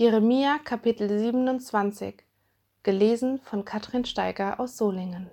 Jeremia 0.00 0.58
Kapitel 0.58 1.08
27 1.08 2.22
Gelesen 2.84 3.40
von 3.40 3.64
Katrin 3.64 4.04
Steiger 4.04 4.60
aus 4.60 4.76
Solingen 4.76 5.28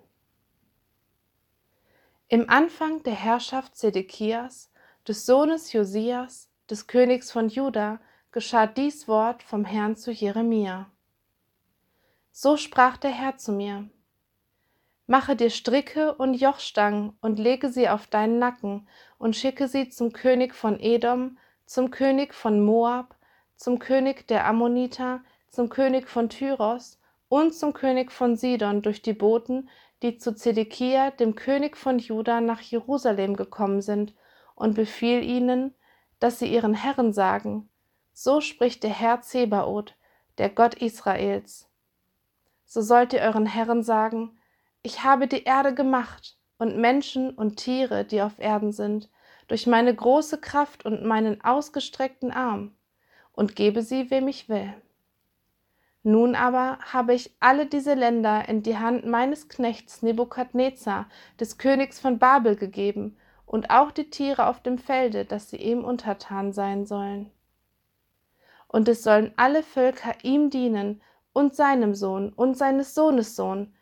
Im 2.29 2.49
Anfang 2.49 3.04
der 3.04 3.13
Herrschaft 3.13 3.75
Zedekias, 3.75 4.71
des 5.07 5.28
Sohnes 5.28 5.71
Josias, 5.71 6.49
des 6.67 6.88
Königs 6.88 7.31
von 7.31 7.49
Juda, 7.49 7.99
geschah 8.31 8.65
dies 8.65 9.07
Wort 9.07 9.43
vom 9.43 9.65
Herrn 9.65 9.96
zu 9.96 10.12
Jeremia. 10.12 10.89
So 12.32 12.57
sprach 12.57 12.97
der 12.97 13.11
Herr 13.11 13.38
zu 13.38 13.52
mir: 13.52 13.88
Mache 15.05 15.36
dir 15.36 15.52
Stricke 15.52 16.16
und 16.16 16.34
Jochstangen 16.34 17.16
und 17.21 17.38
lege 17.38 17.70
sie 17.70 17.88
auf 17.88 18.07
deinen 18.07 18.39
Nacken 18.39 18.88
und 19.20 19.36
schicke 19.36 19.68
sie 19.68 19.89
zum 19.89 20.11
König 20.11 20.55
von 20.55 20.79
Edom, 20.79 21.38
zum 21.68 21.91
König 21.91 22.34
von 22.34 22.66
Moab, 22.66 23.16
zum 23.55 23.79
König 23.79 24.27
der 24.27 24.45
Ammoniter, 24.45 25.21
zum 25.49 25.69
König 25.69 26.07
von 26.07 26.29
Tyros 26.29 27.00
und 27.29 27.54
zum 27.54 27.73
König 27.73 28.11
von 28.11 28.36
Sidon 28.36 28.82
durch 28.82 29.01
die 29.01 29.13
Boten, 29.13 29.69
die 30.04 30.18
zu 30.18 30.36
Zedekia, 30.36 31.11
dem 31.11 31.36
König 31.36 31.77
von 31.77 31.99
Juda, 31.99 32.41
nach 32.41 32.61
Jerusalem 32.61 33.36
gekommen 33.36 33.81
sind, 33.81 34.13
und 34.55 34.75
befiehl 34.75 35.23
ihnen, 35.23 35.73
dass 36.19 36.39
sie 36.39 36.47
ihren 36.47 36.73
Herren 36.73 37.13
sagen: 37.13 37.69
So 38.13 38.41
spricht 38.41 38.83
der 38.83 38.91
Herr 38.91 39.22
Zebaoth, 39.22 39.95
der 40.38 40.49
Gott 40.49 40.75
Israels. 40.75 41.69
So 42.66 42.81
sollt 42.81 43.13
ihr 43.13 43.22
euren 43.22 43.45
Herren 43.45 43.83
sagen: 43.83 44.38
Ich 44.81 45.03
habe 45.03 45.27
die 45.27 45.44
Erde 45.44 45.73
gemacht 45.73 46.38
und 46.58 46.77
Menschen 46.77 47.31
und 47.31 47.58
Tiere, 47.58 48.05
die 48.05 48.22
auf 48.22 48.39
Erden 48.39 48.72
sind, 48.72 49.09
durch 49.47 49.67
meine 49.67 49.94
große 49.94 50.39
Kraft 50.39 50.85
und 50.85 51.05
meinen 51.05 51.44
ausgestreckten 51.44 52.31
Arm 52.31 52.75
und 53.36 53.56
gebe 53.56 53.81
sie, 53.81 54.09
wem 54.09 54.28
ich 54.28 54.50
will. 54.50 54.73
Nun 56.03 56.36
aber 56.36 56.78
habe 56.81 57.14
ich 57.14 57.36
alle 57.39 57.66
diese 57.66 57.95
Länder 57.95 58.47
in 58.47 58.61
die 58.61 58.77
Hand 58.77 59.05
meines 59.05 59.50
Knechts 59.50 60.03
Nebukadnezar, 60.03 61.08
des 61.39 61.58
Königs 61.58 62.00
von 62.00 62.19
Babel, 62.19 62.55
gegeben, 62.55 63.17
und 63.45 63.69
auch 63.69 63.92
die 63.92 64.09
Tiere 64.09 64.47
auf 64.47 64.61
dem 64.61 64.77
Felde, 64.77 65.25
dass 65.25 65.50
sie 65.50 65.58
ihm 65.58 65.83
untertan 65.83 66.53
sein 66.53 66.86
sollen. 66.86 67.31
Und 68.67 68.88
es 68.88 69.03
sollen 69.03 69.33
alle 69.36 69.64
Völker 69.64 70.14
ihm 70.23 70.49
dienen, 70.49 71.02
und 71.33 71.53
seinem 71.53 71.95
Sohn 71.95 72.31
und 72.31 72.58
seines 72.58 72.95
Sohnes 72.95 73.36
Sohn, 73.36 73.73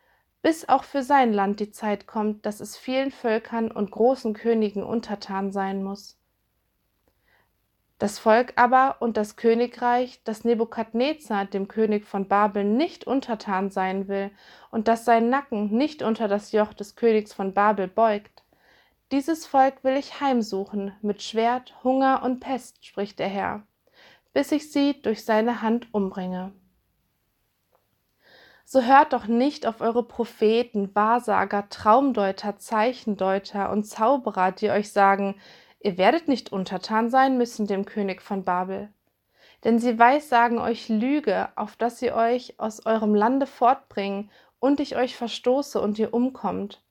bis 0.42 0.68
auch 0.68 0.82
für 0.82 1.02
sein 1.02 1.32
Land 1.32 1.60
die 1.60 1.70
Zeit 1.70 2.06
kommt, 2.06 2.44
dass 2.46 2.60
es 2.60 2.76
vielen 2.76 3.10
Völkern 3.10 3.70
und 3.70 3.92
großen 3.92 4.34
Königen 4.34 4.82
untertan 4.82 5.52
sein 5.52 5.82
muss. 5.82 6.18
Das 8.04 8.18
Volk 8.18 8.52
aber 8.56 8.96
und 9.00 9.16
das 9.16 9.36
Königreich, 9.36 10.20
das 10.24 10.44
Nebukadnezar, 10.44 11.46
dem 11.46 11.68
König 11.68 12.04
von 12.04 12.28
Babel, 12.28 12.62
nicht 12.62 13.06
untertan 13.06 13.70
sein 13.70 14.08
will 14.08 14.30
und 14.70 14.88
das 14.88 15.06
sein 15.06 15.30
Nacken 15.30 15.70
nicht 15.70 16.02
unter 16.02 16.28
das 16.28 16.52
Joch 16.52 16.74
des 16.74 16.96
Königs 16.96 17.32
von 17.32 17.54
Babel 17.54 17.88
beugt, 17.88 18.44
dieses 19.10 19.46
Volk 19.46 19.82
will 19.84 19.96
ich 19.96 20.20
heimsuchen 20.20 20.92
mit 21.00 21.22
Schwert, 21.22 21.82
Hunger 21.82 22.22
und 22.22 22.40
Pest, 22.40 22.84
spricht 22.84 23.18
der 23.18 23.28
Herr, 23.28 23.62
bis 24.34 24.52
ich 24.52 24.70
sie 24.70 25.00
durch 25.00 25.24
seine 25.24 25.62
Hand 25.62 25.88
umbringe. 25.94 26.52
So 28.66 28.82
hört 28.82 29.14
doch 29.14 29.28
nicht 29.28 29.66
auf 29.66 29.80
eure 29.80 30.02
Propheten, 30.02 30.94
Wahrsager, 30.94 31.70
Traumdeuter, 31.70 32.58
Zeichendeuter 32.58 33.70
und 33.70 33.84
Zauberer, 33.84 34.52
die 34.52 34.68
euch 34.68 34.92
sagen, 34.92 35.36
Ihr 35.84 35.98
werdet 35.98 36.28
nicht 36.28 36.50
untertan 36.50 37.10
sein 37.10 37.36
müssen 37.36 37.66
dem 37.66 37.84
König 37.84 38.22
von 38.22 38.42
Babel. 38.42 38.88
Denn 39.64 39.78
sie 39.78 39.98
weissagen 39.98 40.58
euch 40.58 40.88
Lüge, 40.88 41.48
auf 41.56 41.76
dass 41.76 41.98
sie 41.98 42.10
euch 42.10 42.58
aus 42.58 42.86
eurem 42.86 43.14
Lande 43.14 43.46
fortbringen 43.46 44.30
und 44.58 44.80
ich 44.80 44.96
euch 44.96 45.14
verstoße 45.14 45.78
und 45.78 45.98
ihr 45.98 46.14
umkommt. 46.14 46.82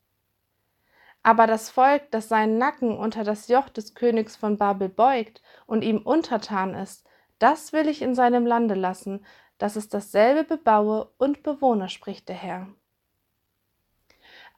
Aber 1.23 1.47
das 1.47 1.71
Volk, 1.71 2.11
das 2.11 2.29
seinen 2.29 2.59
Nacken 2.59 2.95
unter 2.95 3.23
das 3.23 3.47
Joch 3.47 3.67
des 3.69 3.95
Königs 3.95 4.35
von 4.35 4.57
Babel 4.59 4.89
beugt 4.89 5.41
und 5.65 5.83
ihm 5.83 5.97
untertan 5.97 6.75
ist, 6.75 7.03
das 7.39 7.73
will 7.73 7.87
ich 7.87 8.03
in 8.03 8.13
seinem 8.13 8.45
Lande 8.45 8.75
lassen, 8.75 9.25
dass 9.57 9.75
es 9.75 9.89
dasselbe 9.89 10.43
bebaue 10.43 11.09
und 11.17 11.41
bewohne, 11.41 11.89
spricht 11.89 12.29
der 12.29 12.35
Herr. 12.35 12.67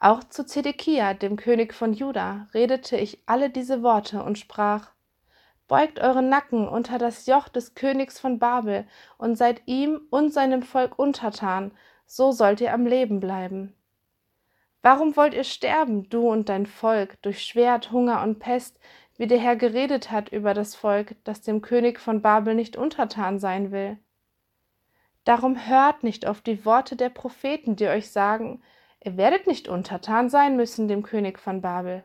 Auch 0.06 0.24
zu 0.24 0.46
Zedekia, 0.46 1.16
dem 1.16 1.36
König 1.36 1.74
von 1.74 1.92
Juda, 1.92 2.48
redete 2.54 2.96
ich 2.96 3.24
alle 3.26 3.50
diese 3.50 3.82
Worte 3.82 4.22
und 4.22 4.38
sprach: 4.38 4.92
Beugt 5.68 6.00
euren 6.00 6.30
Nacken 6.30 6.68
unter 6.68 7.00
das 7.00 7.26
Joch 7.26 7.48
des 7.48 7.74
Königs 7.74 8.20
von 8.20 8.38
Babel 8.38 8.86
und 9.18 9.36
seid 9.36 9.64
ihm 9.66 10.00
und 10.12 10.32
seinem 10.32 10.62
Volk 10.62 11.00
untertan, 11.00 11.72
so 12.06 12.32
sollt 12.32 12.62
ihr 12.62 12.72
am 12.72 12.86
Leben 12.86 13.20
bleiben. 13.20 13.76
Warum 14.84 15.16
wollt 15.16 15.34
ihr 15.34 15.44
sterben, 15.44 16.08
du 16.08 16.30
und 16.30 16.50
dein 16.50 16.68
Volk, 16.68 17.20
durch 17.24 17.44
Schwert, 17.44 17.92
Hunger 17.92 18.22
und 18.22 18.38
Pest, 18.38 18.80
wie 19.18 19.26
der 19.26 19.40
Herr 19.40 19.56
geredet 19.56 20.12
hat 20.12 20.30
über 20.30 20.54
das 20.54 20.76
Volk, 20.76 21.16
das 21.24 21.42
dem 21.42 21.64
König 21.64 22.00
von 22.00 22.22
Babel 22.22 22.54
nicht 22.54 22.78
untertan 22.78 23.40
sein 23.40 23.72
will? 23.72 23.98
Darum 25.24 25.68
hört 25.68 26.04
nicht 26.04 26.28
auf 26.28 26.42
die 26.42 26.64
Worte 26.64 26.96
der 26.96 27.10
Propheten, 27.10 27.76
die 27.76 27.88
euch 27.88 28.12
sagen, 28.12 28.62
Ihr 29.06 29.18
werdet 29.18 29.46
nicht 29.46 29.68
untertan 29.68 30.30
sein 30.30 30.56
müssen 30.56 30.88
dem 30.88 31.04
König 31.04 31.38
von 31.38 31.62
Babel. 31.62 32.04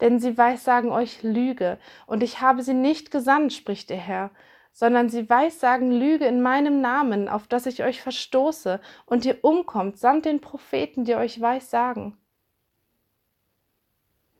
Denn 0.00 0.18
sie 0.18 0.36
weissagen 0.36 0.90
euch 0.90 1.22
Lüge, 1.22 1.78
und 2.06 2.24
ich 2.24 2.40
habe 2.40 2.64
sie 2.64 2.74
nicht 2.74 3.12
gesandt, 3.12 3.52
spricht 3.52 3.88
der 3.88 3.96
Herr, 3.96 4.30
sondern 4.72 5.08
sie 5.08 5.30
weissagen 5.30 5.92
Lüge 5.92 6.26
in 6.26 6.42
meinem 6.42 6.80
Namen, 6.80 7.28
auf 7.28 7.46
dass 7.46 7.66
ich 7.66 7.84
euch 7.84 8.02
verstoße 8.02 8.80
und 9.06 9.24
ihr 9.24 9.44
umkommt, 9.44 9.96
samt 9.96 10.24
den 10.24 10.40
Propheten, 10.40 11.04
die 11.04 11.14
euch 11.14 11.40
weissagen. 11.40 12.18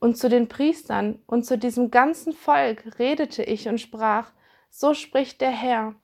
Und 0.01 0.17
zu 0.17 0.27
den 0.27 0.49
Priestern 0.49 1.23
und 1.27 1.45
zu 1.45 1.57
diesem 1.57 1.91
ganzen 1.91 2.33
Volk 2.33 2.99
redete 2.99 3.41
ich 3.41 3.69
und 3.69 3.79
sprach, 3.79 4.31
so 4.69 4.93
spricht 4.93 5.39
der 5.39 5.51
Herr, 5.51 5.95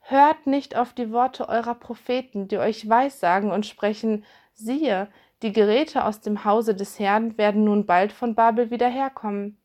hört 0.00 0.46
nicht 0.46 0.76
auf 0.76 0.92
die 0.92 1.10
Worte 1.10 1.48
eurer 1.48 1.74
Propheten, 1.74 2.46
die 2.46 2.58
euch 2.58 2.88
weissagen 2.88 3.50
und 3.50 3.64
sprechen, 3.64 4.24
siehe, 4.54 5.08
die 5.42 5.52
Geräte 5.52 6.04
aus 6.04 6.20
dem 6.20 6.44
Hause 6.44 6.74
des 6.74 6.98
Herrn 6.98 7.36
werden 7.36 7.64
nun 7.64 7.86
bald 7.86 8.12
von 8.12 8.34
Babel 8.34 8.70
wieder 8.70 8.88
herkommen. 8.88 9.58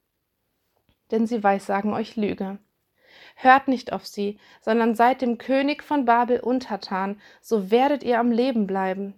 Denn 1.12 1.28
sie 1.28 1.44
weissagen 1.44 1.94
euch 1.94 2.16
Lüge. 2.16 2.58
Hört 3.36 3.68
nicht 3.68 3.94
auf 3.94 4.06
sie, 4.08 4.40
sondern 4.62 4.96
seid 4.96 5.22
dem 5.22 5.38
König 5.38 5.84
von 5.84 6.06
Babel 6.06 6.40
untertan, 6.40 7.22
so 7.40 7.70
werdet 7.70 8.04
ihr 8.04 8.20
am 8.20 8.32
Leben 8.32 8.66
bleiben. 8.66 9.14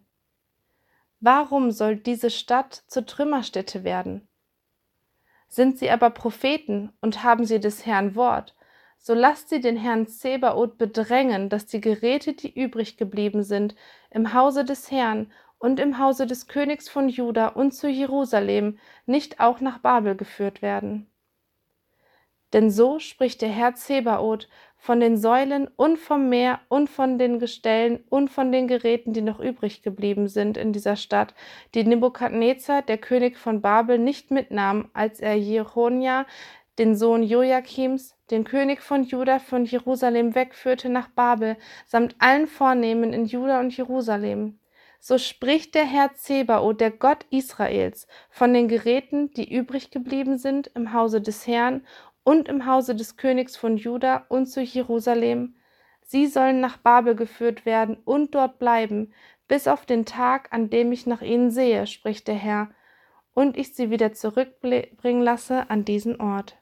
Warum 1.22 1.72
soll 1.72 1.96
diese 1.96 2.30
Stadt 2.30 2.84
zur 2.88 3.06
Trümmerstätte 3.06 3.84
werden? 3.84 4.28
Sind 5.48 5.80
sie 5.80 5.90
aber 5.90 6.10
Propheten 6.10 6.92
und 7.02 7.24
haben 7.24 7.46
sie 7.46 7.60
des 7.60 7.86
Herrn 7.86 8.16
Wort, 8.16 8.56
so 8.98 9.14
lasst 9.14 9.50
sie 9.50 9.62
den 9.62 9.78
Herrn 9.78 10.08
Zebaoth 10.08 10.78
bedrängen, 10.78 11.48
dass 11.48 11.66
die 11.66 11.80
Geräte, 11.80 12.34
die 12.34 12.54
übrig 12.54 12.98
geblieben 12.98 13.44
sind, 13.44 13.76
im 14.12 14.34
Hause 14.34 14.66
des 14.66 14.92
Herrn 14.92 15.32
und 15.60 15.80
im 15.80 16.00
Hause 16.00 16.26
des 16.26 16.48
Königs 16.48 16.90
von 16.90 17.10
Juda 17.10 17.50
und 17.50 17.74
zu 17.74 17.88
Jerusalem 17.88 18.80
nicht 19.06 19.40
auch 19.40 19.60
nach 19.60 19.80
Babel 19.80 20.16
geführt 20.16 20.62
werden. 20.62 21.10
Denn 22.54 22.72
so 22.72 22.98
spricht 22.98 23.42
der 23.44 23.50
Herr 23.50 23.76
Zebaoth 23.76 24.50
von 24.76 25.00
den 25.00 25.18
Säulen 25.18 25.68
und 25.76 26.00
vom 26.00 26.30
Meer 26.30 26.62
und 26.68 26.90
von 26.90 27.20
den 27.20 27.38
Gestellen 27.38 28.04
und 28.10 28.30
von 28.30 28.52
den 28.52 28.68
Geräten, 28.68 29.14
die 29.14 29.22
noch 29.22 29.40
übrig 29.40 29.84
geblieben 29.84 30.28
sind 30.28 30.58
in 30.58 30.74
dieser 30.74 30.96
Stadt, 30.96 31.36
die 31.76 31.84
Nebukadnezar, 31.84 32.82
der 32.82 32.98
König 32.98 33.38
von 33.38 33.62
Babel, 33.62 34.00
nicht 34.00 34.32
mitnahm, 34.32 34.90
als 34.94 35.20
er 35.20 35.36
Jehonia, 35.36 36.26
den 36.80 36.96
Sohn 36.96 37.24
Joachims, 37.24 38.16
den 38.32 38.46
König 38.46 38.82
von 38.82 39.04
Juda, 39.04 39.40
von 39.40 39.66
Jerusalem 39.66 40.34
wegführte 40.34 40.90
nach 40.90 41.10
Babel, 41.10 41.58
samt 41.86 42.16
allen 42.20 42.48
Vornehmen 42.48 43.12
in 43.12 43.26
Juda 43.26 43.60
und 43.60 43.76
Jerusalem. 43.76 44.60
So 45.00 45.18
spricht 45.18 45.76
der 45.76 45.86
Herr 45.86 46.14
Zebaoth, 46.16 46.82
der 46.82 46.92
Gott 46.92 47.26
Israels, 47.30 48.06
von 48.30 48.54
den 48.54 48.68
Geräten, 48.68 49.32
die 49.32 49.54
übrig 49.54 49.92
geblieben 49.92 50.38
sind 50.38 50.68
im 50.76 50.94
Hause 50.94 51.22
des 51.22 51.48
Herrn 51.48 51.86
und 52.24 52.50
im 52.50 52.66
Hause 52.66 52.96
des 52.96 53.16
Königs 53.16 53.56
von 53.56 53.78
Juda 53.78 54.26
und 54.28 54.48
zu 54.48 54.62
Jerusalem. 54.62 55.56
Sie 56.02 56.28
sollen 56.28 56.60
nach 56.60 56.78
Babel 56.78 57.16
geführt 57.16 57.66
werden 57.66 57.98
und 58.04 58.36
dort 58.36 58.60
bleiben, 58.60 59.14
bis 59.48 59.68
auf 59.68 59.86
den 59.86 60.06
Tag, 60.06 60.52
an 60.52 60.70
dem 60.70 60.92
ich 60.92 61.06
nach 61.06 61.22
ihnen 61.22 61.50
sehe, 61.50 61.88
spricht 61.88 62.28
der 62.28 62.36
Herr, 62.36 62.70
und 63.34 63.58
ich 63.58 63.74
sie 63.74 63.90
wieder 63.90 64.12
zurückbringen 64.14 65.22
lasse 65.22 65.70
an 65.70 65.86
diesen 65.86 66.20
Ort. 66.20 66.58